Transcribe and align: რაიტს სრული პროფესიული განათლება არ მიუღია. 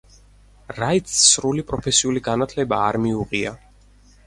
რაიტს 0.77 1.17
სრული 1.33 1.65
პროფესიული 1.73 2.25
განათლება 2.31 2.83
არ 2.89 3.01
მიუღია. 3.07 3.57